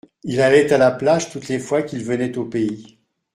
[0.23, 2.97] Il allait à la plage toutes les fois qu’il venait au pays.